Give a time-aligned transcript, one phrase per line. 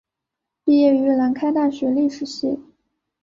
[0.63, 2.59] 毕业于南开大学历史系。